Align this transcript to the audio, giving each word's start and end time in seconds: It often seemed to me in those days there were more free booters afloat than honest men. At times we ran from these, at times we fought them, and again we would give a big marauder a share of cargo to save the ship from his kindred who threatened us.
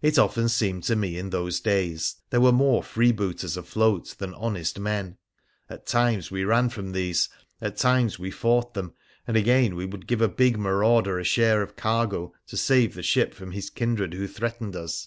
It 0.00 0.18
often 0.18 0.48
seemed 0.48 0.82
to 0.82 0.96
me 0.96 1.16
in 1.16 1.30
those 1.30 1.60
days 1.60 2.16
there 2.30 2.40
were 2.40 2.50
more 2.50 2.82
free 2.82 3.12
booters 3.12 3.56
afloat 3.56 4.16
than 4.18 4.34
honest 4.34 4.80
men. 4.80 5.16
At 5.70 5.86
times 5.86 6.32
we 6.32 6.42
ran 6.42 6.70
from 6.70 6.90
these, 6.90 7.28
at 7.60 7.76
times 7.76 8.18
we 8.18 8.32
fought 8.32 8.74
them, 8.74 8.94
and 9.28 9.36
again 9.36 9.76
we 9.76 9.86
would 9.86 10.08
give 10.08 10.22
a 10.22 10.26
big 10.28 10.58
marauder 10.58 11.20
a 11.20 11.24
share 11.24 11.62
of 11.62 11.76
cargo 11.76 12.32
to 12.48 12.56
save 12.56 12.94
the 12.94 13.02
ship 13.04 13.32
from 13.32 13.52
his 13.52 13.70
kindred 13.70 14.12
who 14.12 14.26
threatened 14.26 14.74
us. 14.74 15.06